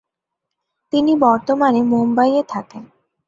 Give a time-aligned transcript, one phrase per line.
[0.93, 2.83] তিনি বর্তমানে মুম্বাইয়ে থাকেন।